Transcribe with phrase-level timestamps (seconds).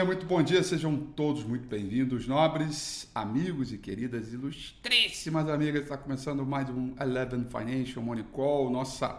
[0.00, 5.82] Galerinha, muito bom dia, sejam todos muito bem-vindos, nobres amigos e queridas ilustríssimas amigas.
[5.82, 9.14] Está começando mais um Eleven Financial Money Call, nossa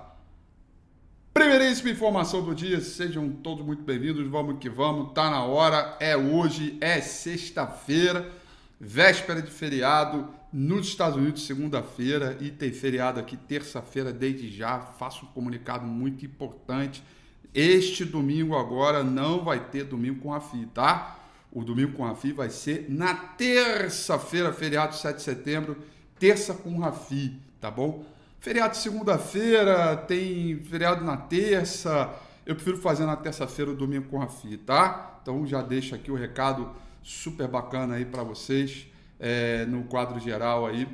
[1.34, 2.82] primeiríssima informação do dia.
[2.82, 8.32] Sejam todos muito bem-vindos, vamos que vamos, tá na hora, é hoje, é sexta-feira,
[8.80, 14.80] véspera de feriado nos Estados Unidos, segunda-feira, e tem feriado aqui terça-feira, desde já.
[14.80, 17.04] Faço um comunicado muito importante
[17.54, 21.20] este domingo agora não vai ter domingo com a FI, tá?
[21.52, 25.78] O domingo com a FI vai ser na terça-feira, feriado 7 de setembro,
[26.18, 28.06] terça com Rafi, tá bom?
[28.40, 32.10] Feriado segunda-feira, tem feriado na terça.
[32.46, 35.20] Eu prefiro fazer na terça-feira o domingo com a FI, tá?
[35.22, 36.70] Então já deixo aqui o recado
[37.04, 38.88] super bacana aí para vocês
[39.20, 40.88] é, no quadro geral aí,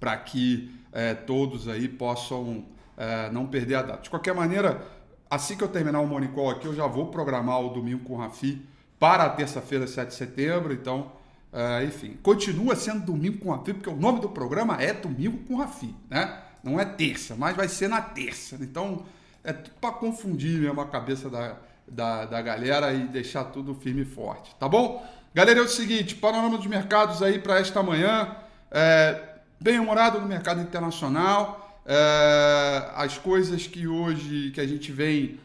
[0.00, 2.64] para que é, todos aí possam
[2.96, 4.02] é, não perder a data.
[4.02, 4.82] De qualquer maneira,
[5.30, 8.14] assim que eu terminar o Morning Call aqui, eu já vou programar o domingo com
[8.14, 8.62] o Rafi
[8.98, 10.72] para a terça-feira, 7 de setembro.
[10.72, 11.12] Então,
[11.52, 15.38] uh, enfim, continua sendo domingo com o Rafi, porque o nome do programa é Domingo
[15.44, 16.42] com o Rafi, né?
[16.62, 18.56] Não é terça, mas vai ser na terça.
[18.60, 19.04] Então,
[19.44, 24.02] é tudo para confundir mesmo a cabeça da, da, da galera e deixar tudo firme
[24.02, 25.06] e forte, tá bom?
[25.32, 28.34] Galera, é o seguinte, panorama dos mercados aí para esta manhã,
[28.70, 29.22] é,
[29.60, 35.38] bem humorado no mercado internacional, é, as coisas que hoje que a gente vem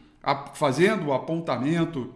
[0.53, 2.13] fazendo o apontamento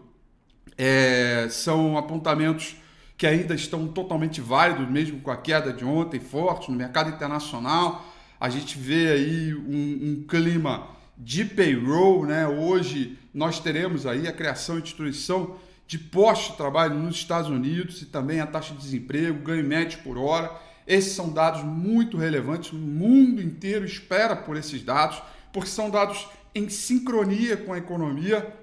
[0.78, 2.76] é, são apontamentos
[3.18, 8.06] que ainda estão totalmente válidos, mesmo com a queda de ontem forte no mercado internacional.
[8.40, 10.88] A gente vê aí um, um clima
[11.18, 12.48] de payroll, né?
[12.48, 15.56] Hoje nós teremos aí a criação e destruição
[15.88, 20.00] de postos de trabalho nos Estados Unidos e também a taxa de desemprego, ganho médio
[20.04, 20.52] por hora.
[20.88, 25.22] Esses são dados muito relevantes, o mundo inteiro espera por esses dados,
[25.52, 28.54] porque são dados em sincronia com a economia,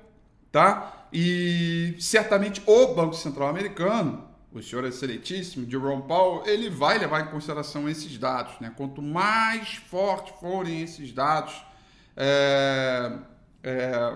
[0.50, 1.06] tá?
[1.12, 7.31] E certamente o Banco Central americano, o senhor excelentíssimo Jerome Powell, ele vai levar em
[7.31, 8.73] consideração esses dados, né?
[8.76, 11.55] Quanto mais fortes forem esses dados,
[12.17, 13.19] é,
[13.62, 14.14] é,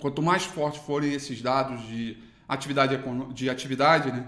[0.00, 2.18] quanto mais fortes forem esses dados de
[2.48, 2.98] atividade,
[3.32, 4.26] de atividade, né?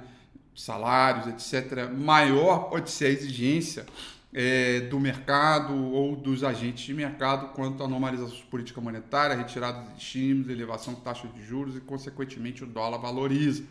[0.55, 3.87] Salários, etc., maior pode ser a exigência
[4.33, 9.83] é, do mercado ou dos agentes de mercado quanto à normalização de política monetária, retirada
[9.93, 13.65] de estímulos, elevação de taxa de juros e, consequentemente, o dólar valoriza.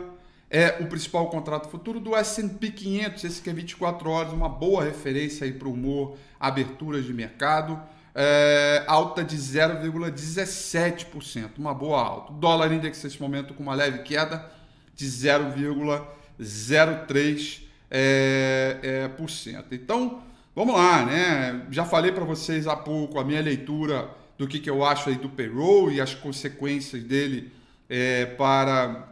[0.51, 4.83] é o principal contrato futuro do S&P 500, esse que é 24 horas, uma boa
[4.83, 7.79] referência aí para o humor, aberturas de mercado,
[8.15, 12.33] é, alta de 0,17%, uma boa alta.
[12.33, 14.51] O dólar index nesse momento com uma leve queda
[14.95, 16.17] de 0,17%.
[16.41, 17.61] 0,3%.
[17.91, 19.75] É, é.
[19.75, 20.23] Então,
[20.55, 21.67] vamos lá, né?
[21.71, 25.17] Já falei para vocês há pouco a minha leitura do que, que eu acho aí
[25.17, 27.51] do payroll e as consequências dele
[27.89, 29.09] é, para,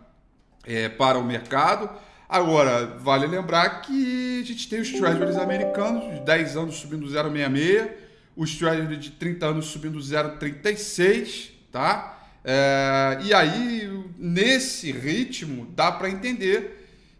[0.64, 1.90] é, para o mercado.
[2.28, 7.88] Agora, vale lembrar que a gente tem os treasuries americanos de 10 anos subindo 0,66,
[8.36, 12.18] os treasuries de 30 anos subindo 0,36, tá?
[12.44, 16.75] É, e aí, nesse ritmo, dá para entender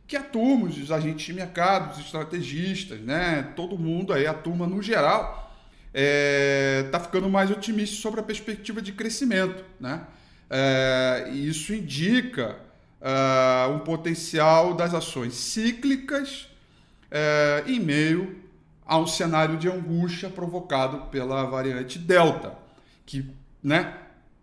[0.06, 4.66] que a turma, os agentes de mercado, os estrategistas, né, todo mundo aí, a turma
[4.66, 5.52] no geral,
[5.86, 9.64] está é, tá ficando mais otimista sobre a perspectiva de crescimento.
[9.80, 10.06] Né?
[10.48, 12.56] É, isso indica
[13.00, 16.48] uh, um potencial das ações cíclicas
[17.10, 18.42] é, em meio
[18.84, 22.56] a um cenário de angústia provocado pela variante Delta,
[23.04, 23.28] que
[23.60, 23.94] né,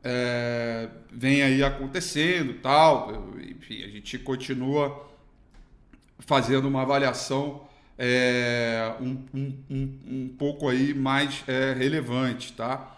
[0.04, 3.31] é, vem aí acontecendo tal.
[3.39, 5.12] Enfim, a gente continua
[6.19, 7.68] fazendo uma avaliação
[7.98, 12.89] é, um, um, um, um, pouco aí mais é, relevante, tá?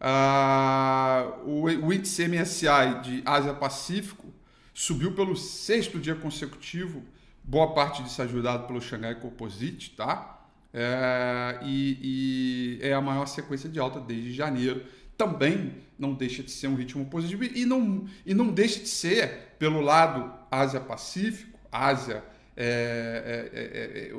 [0.00, 4.26] Ah, o, índice MSI de Ásia-Pacífico
[4.72, 7.02] subiu pelo sexto dia consecutivo,
[7.42, 10.36] boa parte disso ajudado pelo Shanghai Composite, tá?
[10.72, 14.84] É, e, e, é a maior sequência de alta desde janeiro.
[15.16, 19.56] Também não deixa de ser um ritmo positivo e não, e não deixa de ser,
[19.58, 24.16] pelo lado Ásia-Pacífico, Ásia, é, é, é, é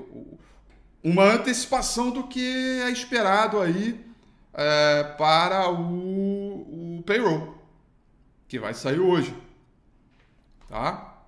[1.03, 3.99] uma antecipação do que é esperado aí
[4.53, 7.57] é, para o, o payroll,
[8.47, 9.35] que vai sair hoje.
[10.67, 11.23] Tá?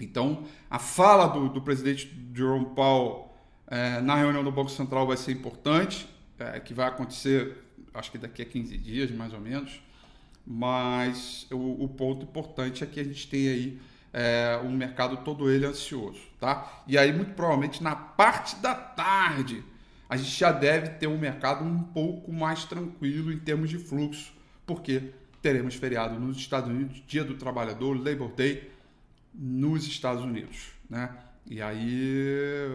[0.00, 3.30] Então, a fala do, do presidente Jerome Powell
[3.66, 6.08] é, na reunião do Banco Central vai ser importante,
[6.38, 7.56] é, que vai acontecer,
[7.94, 9.80] acho que daqui a 15 dias, mais ou menos.
[10.46, 13.80] Mas o, o ponto importante é que a gente tem aí
[14.12, 16.82] é, mercado todo ele ansioso, tá?
[16.86, 19.62] E aí, muito provavelmente, na parte da tarde,
[20.08, 24.32] a gente já deve ter um mercado um pouco mais tranquilo em termos de fluxo,
[24.66, 28.70] porque teremos feriado nos Estados Unidos, Dia do Trabalhador, Labor Day,
[29.32, 31.16] nos Estados Unidos, né?
[31.48, 32.68] E aí,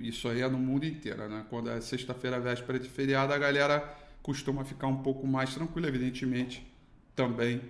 [0.00, 1.44] isso aí é no mundo inteiro, né?
[1.50, 3.80] Quando é sexta-feira, véspera de feriado, a galera
[4.22, 6.66] costuma ficar um pouco mais tranquila, evidentemente,
[7.14, 7.60] também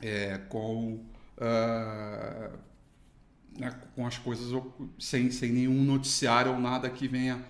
[0.00, 1.00] é, com,
[1.38, 2.58] uh,
[3.58, 4.50] né, com as coisas
[4.98, 7.42] sem, sem nenhum noticiário ou nada que venha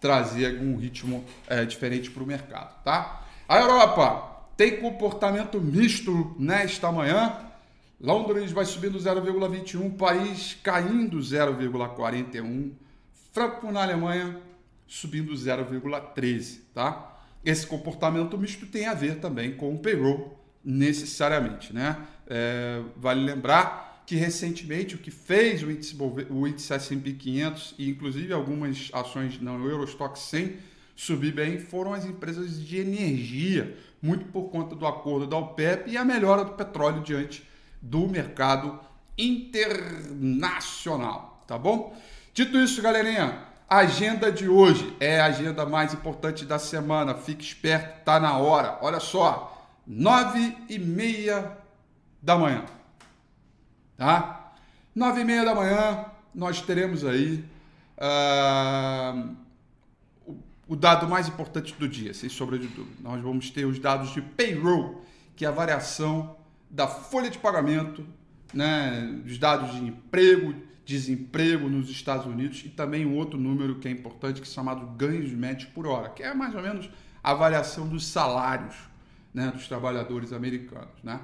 [0.00, 3.26] trazer algum ritmo é, diferente para o mercado, tá?
[3.48, 7.36] A Europa tem comportamento misto nesta manhã,
[8.00, 12.72] Londres vai subindo 0,21, Paris caindo 0,41,
[13.32, 14.40] Frankfurt na Alemanha
[14.86, 17.20] subindo 0,13, tá?
[17.44, 21.96] Esse comportamento misto tem a ver também com o payroll, necessariamente, né?
[22.26, 25.96] É, vale lembrar que recentemente o que fez o índice,
[26.30, 30.56] o índice S&P 500 e inclusive algumas ações no Eurostock 100
[30.96, 35.96] subir bem foram as empresas de energia, muito por conta do acordo da OPEP e
[35.96, 37.46] a melhora do petróleo diante
[37.80, 38.80] do mercado
[39.16, 41.96] internacional, tá bom?
[42.34, 47.14] Dito isso, galerinha, a agenda de hoje é a agenda mais importante da semana.
[47.14, 48.78] Fique esperto, tá na hora.
[48.80, 49.57] Olha só,
[49.88, 51.56] nove e meia
[52.20, 52.66] da manhã,
[53.96, 54.52] tá?
[54.94, 56.04] Nove e meia da manhã
[56.34, 57.42] nós teremos aí
[57.96, 59.34] uh,
[60.26, 60.36] o,
[60.68, 62.96] o dado mais importante do dia, sem sombra de dúvida.
[63.00, 65.02] Nós vamos ter os dados de payroll,
[65.34, 66.36] que é a variação
[66.68, 68.06] da folha de pagamento,
[68.52, 70.54] né, dos dados de emprego,
[70.84, 74.86] desemprego nos Estados Unidos e também um outro número que é importante, que é chamado
[74.96, 76.90] ganhos médios por hora, que é mais ou menos
[77.22, 78.87] a variação dos salários
[79.32, 81.02] né, dos trabalhadores americanos.
[81.02, 81.20] Né?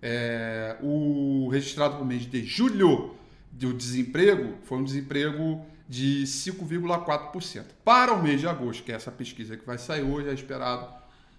[0.00, 3.14] É, o registrado por mês de julho
[3.50, 7.64] do desemprego foi um desemprego de 5,4%.
[7.84, 10.92] Para o mês de agosto, que é essa pesquisa que vai sair hoje, é esperado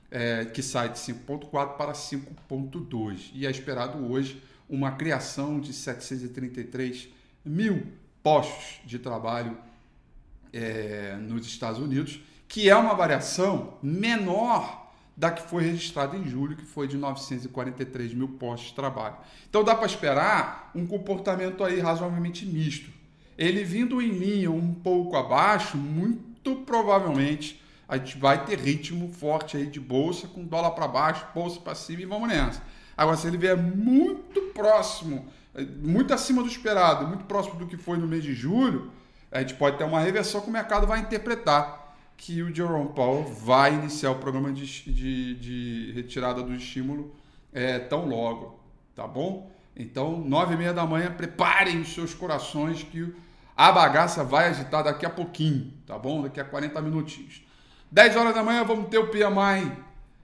[0.10, 3.32] é, que sai de 5,4 para 5,2.
[3.34, 7.10] E é esperado hoje uma criação de 733
[7.44, 7.88] mil
[8.24, 9.58] postos de trabalho
[10.52, 14.87] é, nos Estados Unidos, que é uma variação menor
[15.18, 19.16] da que foi registrada em julho, que foi de 943 mil postos de trabalho.
[19.50, 22.92] Então dá para esperar um comportamento aí razoavelmente misto.
[23.36, 27.60] Ele vindo em linha um pouco abaixo, muito provavelmente
[27.90, 31.74] a gente vai ter ritmo forte aí de bolsa, com dólar para baixo, bolsa para
[31.74, 32.62] cima e vamos nessa.
[32.96, 35.26] Agora, se ele vier muito próximo,
[35.82, 38.92] muito acima do esperado, muito próximo do que foi no mês de julho,
[39.32, 41.77] a gente pode ter uma reversão que o mercado vai interpretar
[42.18, 47.16] que o Jerome Powell vai iniciar o programa de, de, de retirada do estímulo
[47.54, 48.60] é, tão logo,
[48.96, 49.52] tá bom?
[49.76, 53.14] Então, nove e meia da manhã, preparem os seus corações que
[53.56, 56.24] a bagaça vai agitar daqui a pouquinho, tá bom?
[56.24, 57.44] Daqui a 40 minutinhos.
[57.92, 59.72] 10 horas da manhã vamos ter o PMI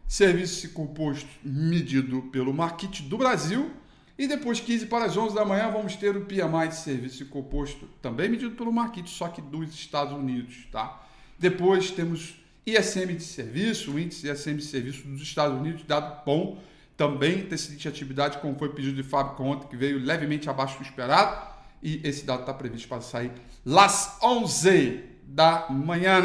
[0.08, 3.72] Serviço Composto medido pelo Market do Brasil.
[4.18, 8.30] E depois, 15 para as 11 da manhã, vamos ter o PMI Serviço Composto, também
[8.30, 10.68] medido pelo Market, só que dos Estados Unidos.
[10.72, 11.04] Tá?
[11.38, 12.36] Depois temos
[12.66, 16.62] ISM de Serviço, o índice ISM de Serviço dos Estados Unidos, dado bom,
[16.96, 20.84] também tecido de atividade, como foi pedido de fábrica ontem, que veio levemente abaixo do
[20.84, 21.54] esperado.
[21.82, 23.32] E esse dado está previsto para sair
[23.66, 26.22] às 11 da manhã.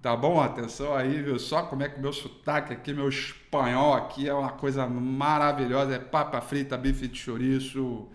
[0.00, 0.40] Tá bom?
[0.40, 1.38] Atenção aí, viu?
[1.38, 5.96] Só como é que o meu sotaque aqui, meu espanhol aqui é uma coisa maravilhosa.
[5.96, 8.08] É papa frita, bife de chouriço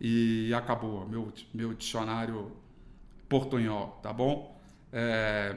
[0.00, 1.08] e acabou.
[1.08, 2.52] Meu, meu dicionário
[3.28, 4.60] portunhol, tá bom?
[4.92, 5.56] É...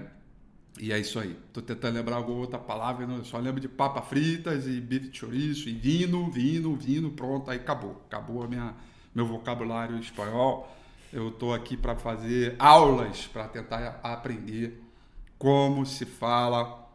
[0.77, 1.37] E é isso aí.
[1.51, 5.17] Tô tentando lembrar alguma outra palavra, eu só lembro de papa fritas e bife de
[5.17, 8.01] chouriço e vino, vino, vino, pronto, aí acabou.
[8.07, 8.73] Acabou a minha,
[9.13, 10.75] meu vocabulário espanhol.
[11.11, 14.81] Eu tô aqui para fazer aulas para tentar aprender
[15.37, 16.87] como se fala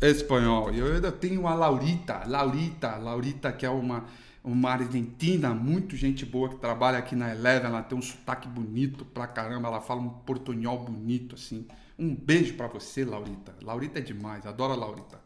[0.00, 0.72] espanhol.
[0.72, 4.04] E eu ainda tenho a Laurita, Laurita, Laurita que é uma
[4.46, 9.04] uma argentina, muito gente boa que trabalha aqui na Eleven, ela tem um sotaque bonito
[9.04, 11.66] pra caramba, ela fala um portunhol bonito assim.
[11.98, 13.54] Um beijo para você, Laurita.
[13.62, 15.20] Laurita é demais, adoro a Laurita.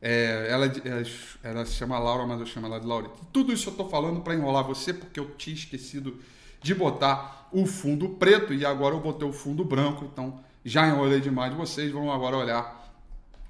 [0.00, 1.02] É, ela, ela,
[1.42, 3.16] ela, se chama Laura, mas eu chamo ela de Laurita.
[3.32, 6.18] Tudo isso eu tô falando para enrolar você, porque eu tinha esquecido
[6.62, 11.20] de botar o fundo preto e agora eu botei o fundo branco, então já enrolei
[11.20, 11.52] demais.
[11.54, 12.94] Vocês vão agora olhar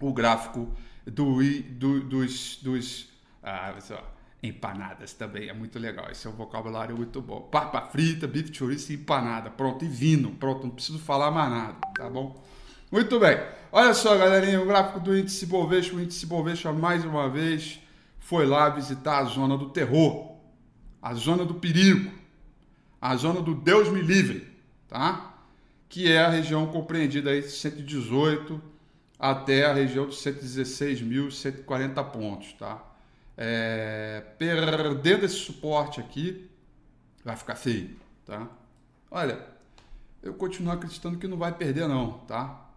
[0.01, 0.73] o gráfico
[1.05, 3.09] do, do dos, dos
[3.43, 3.75] ah,
[4.43, 6.09] empanadas também, é muito legal.
[6.11, 7.41] Esse é um vocabulário muito bom.
[7.41, 9.51] Papa frita, bife chouriço e empanada.
[9.51, 10.31] Pronto, e vino.
[10.33, 12.43] Pronto, não preciso falar mais nada, tá bom?
[12.91, 13.39] Muito bem.
[13.71, 17.81] Olha só, galerinha, o gráfico do índice Bovespa, o índice Bovespa mais uma vez
[18.19, 20.37] foi lá visitar a zona do terror,
[21.03, 22.11] a zona do perigo,
[23.01, 24.47] a zona do Deus me livre,
[24.89, 25.35] tá?
[25.89, 28.61] Que é a região compreendida aí de 118
[29.19, 32.88] até a região de 116.140 pontos, tá?
[33.41, 36.51] É, perdendo esse suporte aqui,
[37.25, 38.49] vai ficar feio, tá?
[39.09, 39.47] Olha,
[40.21, 42.69] eu continuo acreditando que não vai perder não, tá?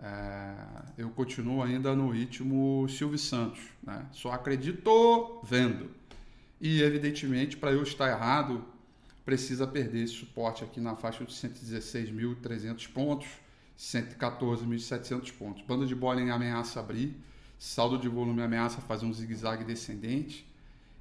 [0.00, 0.54] É,
[0.98, 4.04] eu continuo ainda no ritmo Silvio Santos, né?
[4.10, 5.88] Só acredito vendo.
[6.60, 8.64] E evidentemente, para eu estar errado,
[9.24, 13.28] precisa perder esse suporte aqui na faixa de 116.300 pontos,
[13.78, 15.62] 114.700 pontos.
[15.62, 17.16] Banda de bola em ameaça abrir
[17.62, 20.44] saldo de volume ameaça fazer um zigue-zague descendente,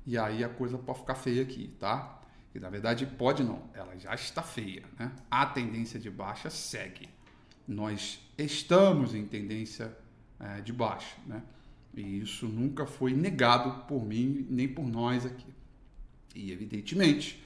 [0.06, 2.22] e aí a coisa pode ficar feia aqui, tá?
[2.54, 5.12] E na verdade pode não, ela já está feia, né?
[5.30, 7.10] A tendência de baixa segue.
[7.68, 9.92] Nós estamos em tendência
[10.40, 11.42] é, de baixa, né?
[11.96, 15.52] E isso nunca foi negado por mim nem por nós aqui.
[16.36, 17.44] E evidentemente,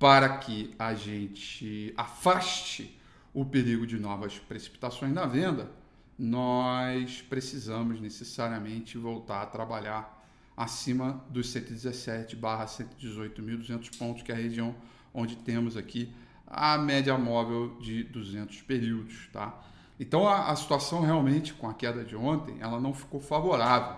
[0.00, 2.98] para que a gente afaste
[3.32, 5.70] o perigo de novas precipitações na venda,
[6.18, 10.18] nós precisamos necessariamente voltar a trabalhar
[10.56, 14.74] acima dos 117 barra 118.200 pontos, que é a região
[15.14, 16.12] onde temos aqui
[16.50, 19.62] a média móvel de 200 períodos, tá?
[20.00, 23.96] Então a, a situação realmente com a queda de ontem, ela não ficou favorável.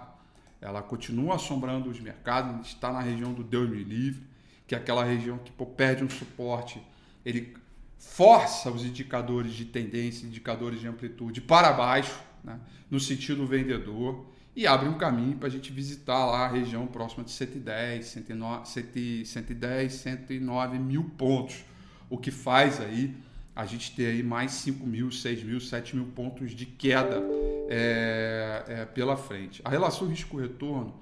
[0.60, 4.22] Ela continua assombrando os mercados, está na região do Deus me livre,
[4.66, 6.82] que é aquela região que pô, perde um suporte,
[7.24, 7.56] ele
[8.00, 12.58] força os indicadores de tendência, indicadores de amplitude para baixo, né,
[12.90, 14.24] no sentido vendedor,
[14.56, 19.24] e abre um caminho para a gente visitar lá a região próxima de 110, 109,
[19.26, 21.62] 110, 109 mil pontos,
[22.08, 23.14] o que faz aí
[23.54, 27.22] a gente ter aí mais 5 mil, 6 mil, 7 mil pontos de queda
[27.68, 29.60] é, é, pela frente.
[29.62, 30.98] A relação risco-retorno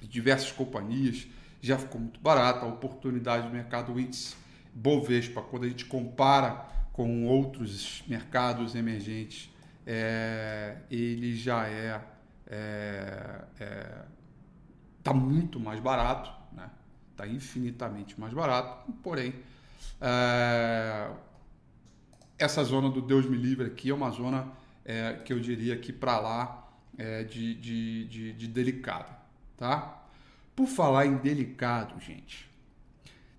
[0.00, 1.26] de diversas companhias
[1.62, 4.34] já ficou muito barata, a oportunidade do mercado índice
[4.76, 9.50] Bovespa, quando a gente compara com outros mercados emergentes,
[9.86, 12.00] é, ele já é,
[12.46, 14.02] é, é
[15.02, 16.68] tá muito mais barato, né?
[17.16, 19.34] Tá infinitamente mais barato, porém
[19.98, 21.10] é,
[22.38, 24.52] essa zona do Deus me livre aqui é uma zona
[24.84, 26.68] é, que eu diria que para lá
[26.98, 29.14] é de, de, de, de delicado,
[29.56, 30.02] tá?
[30.54, 32.50] Por falar em delicado, gente,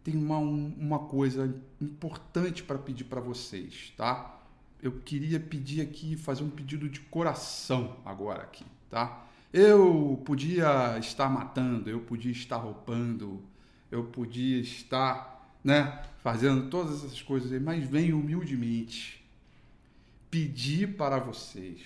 [0.08, 4.42] tem uma, uma coisa importante para pedir para vocês, tá?
[4.82, 9.28] Eu queria pedir aqui, fazer um pedido de coração agora aqui, tá?
[9.52, 13.44] Eu podia estar matando, eu podia estar roubando,
[13.92, 19.30] eu podia estar, né, fazendo todas essas coisas aí, mas venho humildemente
[20.32, 21.82] pedir para vocês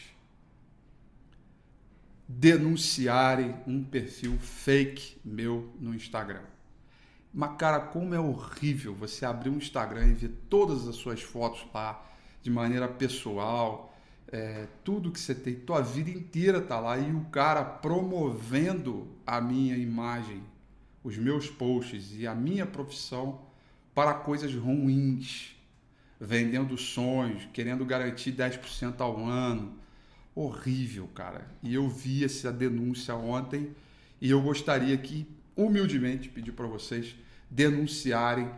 [2.28, 6.44] denunciarem um perfil fake meu no Instagram.
[7.34, 11.66] Mas, cara, como é horrível você abrir um Instagram e ver todas as suas fotos
[11.74, 12.06] lá
[12.42, 13.96] de maneira pessoal,
[14.32, 19.40] é, tudo que você tem, tua vida inteira tá lá e o cara promovendo a
[19.40, 20.44] minha imagem,
[21.04, 23.42] os meus posts e a minha profissão
[23.94, 25.56] para coisas ruins,
[26.20, 29.80] vendendo sonhos, querendo garantir 10% ao ano.
[30.34, 31.46] Horrível, cara.
[31.62, 33.76] E eu vi essa denúncia ontem
[34.22, 37.16] e eu gostaria que humildemente pedir para vocês
[37.50, 38.50] denunciarem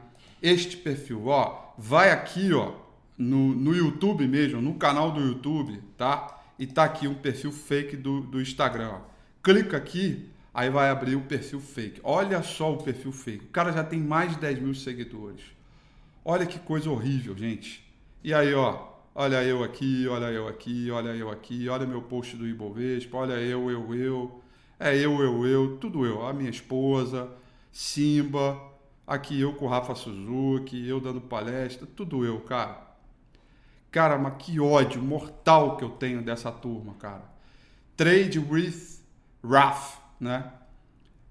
[0.41, 1.27] este perfil.
[1.27, 2.73] Ó, vai aqui, ó,
[3.17, 6.41] no, no YouTube mesmo, no canal do YouTube, tá?
[6.57, 8.91] E tá aqui um perfil fake do, do Instagram.
[8.93, 9.01] Ó.
[9.41, 11.99] Clica aqui, aí vai abrir o perfil fake.
[12.03, 13.45] Olha só o perfil fake.
[13.45, 15.41] O cara já tem mais de 10 mil seguidores.
[16.23, 17.83] Olha que coisa horrível, gente.
[18.23, 22.35] E aí, ó, Olha eu aqui, olha eu aqui, olha eu aqui, olha meu post
[22.35, 24.41] do Ibovespa, olha eu, eu, eu.
[24.79, 26.25] É eu, eu, eu, tudo eu.
[26.25, 27.29] A minha esposa,
[27.71, 28.59] Simba,
[29.05, 32.81] aqui eu com o Rafa Suzuki, eu dando palestra, tudo eu, cara.
[33.91, 37.23] Cara, mas que ódio mortal que eu tenho dessa turma, cara.
[37.95, 38.99] Trade with
[39.43, 40.51] Raf, né?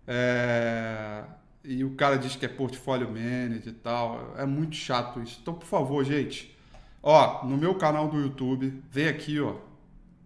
[0.07, 1.25] É...
[1.65, 4.35] E o cara diz que é portfólio manager e tal.
[4.37, 5.39] É muito chato isso.
[5.43, 6.57] Então, por favor, gente,
[7.03, 9.57] ó, no meu canal do YouTube, vem aqui, ó.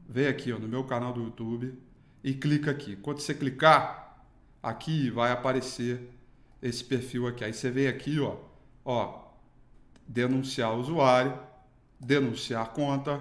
[0.09, 1.86] Vem aqui, ó, no meu canal do YouTube
[2.27, 2.95] e clica aqui.
[2.97, 4.21] Quando você clicar,
[4.63, 6.11] aqui vai aparecer
[6.63, 7.43] esse perfil aqui.
[7.43, 8.37] Aí você vem aqui, ó,
[8.85, 9.29] ó,
[10.07, 11.47] denunciar usuário
[11.99, 13.21] denunciar conta,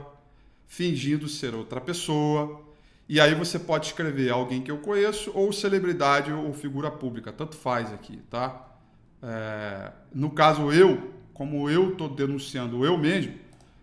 [0.68, 2.62] fingindo ser outra pessoa.
[3.08, 7.56] E aí você pode escrever alguém que eu conheço ou celebridade ou figura pública, tanto
[7.56, 8.78] faz aqui, tá?
[9.22, 13.36] É, no caso eu, como eu estou denunciando eu mesmo,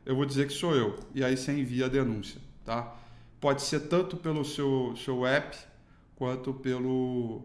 [0.04, 0.98] eu vou dizer que sou eu.
[1.14, 2.96] E aí você envia a denúncia, tá?
[3.42, 5.58] Pode ser tanto pelo seu, seu app
[6.14, 7.42] quanto pelo,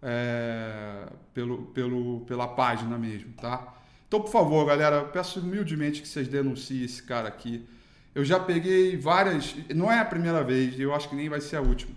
[0.00, 3.74] é, pelo, pelo, pela página mesmo, tá?
[4.06, 7.66] Então, por favor, galera, peço humildemente que vocês denunciem esse cara aqui.
[8.14, 9.56] Eu já peguei várias.
[9.74, 11.96] Não é a primeira vez, eu acho que nem vai ser a última.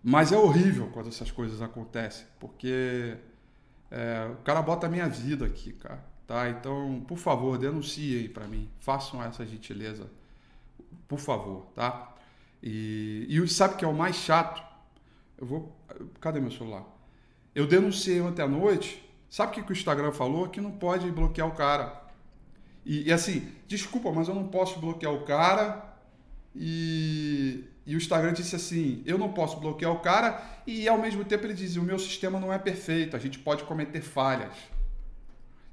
[0.00, 3.16] Mas é horrível quando essas coisas acontecem, porque
[3.90, 6.04] é, o cara bota a minha vida aqui, cara.
[6.28, 6.48] Tá?
[6.48, 8.70] Então, por favor, denunciem para mim.
[8.78, 10.08] Façam essa gentileza.
[11.12, 12.14] Por favor, tá?
[12.62, 14.62] E, e sabe o que é o mais chato?
[15.36, 15.76] Eu vou.
[16.20, 16.84] Cadê meu celular?
[17.54, 20.50] Eu denunciei ontem à noite Sabe o que, que o Instagram falou?
[20.50, 22.02] Que não pode bloquear o cara.
[22.84, 25.96] E, e, assim, desculpa, mas eu não posso bloquear o cara.
[26.54, 30.60] E, e o Instagram disse assim: eu não posso bloquear o cara.
[30.66, 33.64] E ao mesmo tempo ele dizia: o meu sistema não é perfeito, a gente pode
[33.64, 34.54] cometer falhas.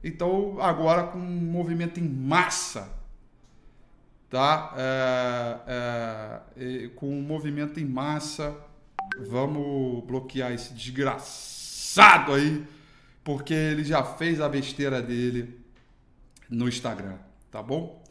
[0.02, 2.90] Então, agora com um movimento em massa,
[4.30, 4.74] tá?
[4.78, 8.56] É, é, com um movimento em massa,
[9.20, 12.66] vamos bloquear esse desgraçado aí
[13.24, 15.60] porque ele já fez a besteira dele
[16.50, 17.18] no Instagram,
[17.52, 18.04] tá bom?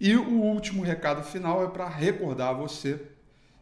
[0.00, 3.00] E o último recado final é para recordar você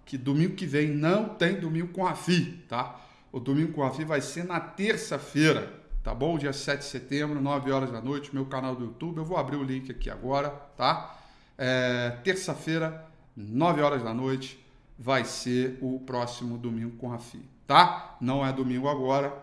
[0.04, 2.98] que domingo que vem não tem domingo com a FI, tá?
[3.30, 5.72] O domingo com a FI vai ser na terça-feira,
[6.02, 6.38] tá bom?
[6.38, 9.18] Dia 7 de setembro, 9 horas da noite, meu canal do YouTube.
[9.18, 11.21] Eu vou abrir o link aqui agora, tá?
[11.56, 14.62] É, terça-feira, 9 horas da noite,
[14.98, 18.16] vai ser o próximo domingo com a FI, tá?
[18.20, 19.36] Não é domingo agora,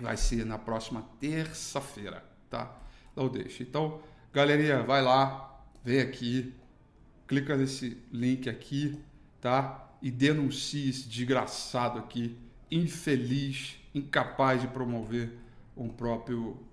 [0.00, 2.76] vai ser na próxima terça-feira, tá?
[3.14, 3.62] Não deixe.
[3.62, 4.00] Então,
[4.32, 6.54] galerinha, vai lá, vem aqui,
[7.26, 9.00] clica nesse link aqui,
[9.40, 9.90] tá?
[10.00, 12.38] E denuncie esse desgraçado aqui,
[12.70, 15.36] infeliz, incapaz de promover
[15.76, 16.67] um próprio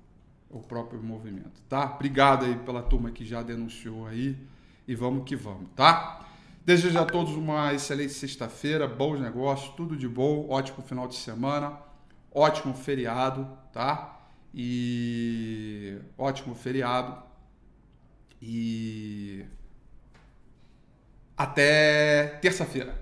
[0.60, 1.94] o próprio movimento, tá?
[1.96, 4.38] Obrigado aí pela turma que já denunciou aí
[4.88, 6.26] e vamos que vamos, tá?
[6.66, 11.86] Desejo a todos uma excelente sexta-feira, bons negócios, tudo de bom, ótimo final de semana
[12.36, 14.20] ótimo feriado, tá?
[14.54, 17.24] E ótimo feriado.
[18.42, 19.46] E
[21.38, 23.02] até terça-feira,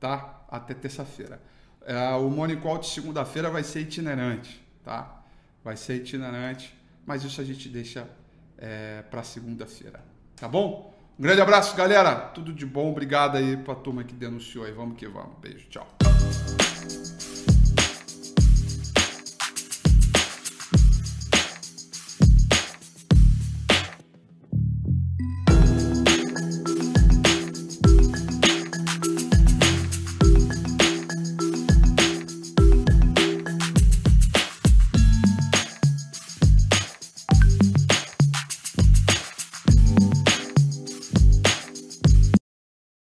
[0.00, 0.46] tá?
[0.48, 1.40] Até terça-feira.
[1.82, 5.22] É, o Morning Call de segunda-feira vai ser itinerante, tá?
[5.64, 8.06] Vai ser itinerante, mas isso a gente deixa
[8.58, 10.04] é, para segunda-feira,
[10.36, 10.94] tá bom?
[11.18, 12.14] Um grande abraço, galera.
[12.14, 12.90] Tudo de bom.
[12.90, 14.72] Obrigado aí pra turma que denunciou aí.
[14.72, 15.38] Vamos que vamos.
[15.40, 15.68] Beijo.
[15.68, 15.86] Tchau.